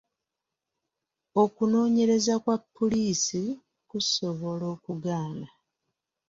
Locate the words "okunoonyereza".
1.43-2.33